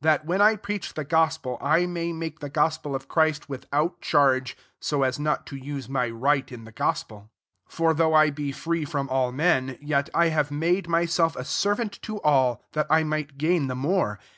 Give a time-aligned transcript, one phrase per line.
[0.00, 4.00] That, when I preach the gospel, I may make the gos pel [iqf Christ'] without
[4.00, 7.16] charge, so as not to juse my right in Uie gospel..
[7.66, 11.36] 19 For though I be free from all m^n, yet I have made my self
[11.36, 14.18] a servant to all, that I might gain the more.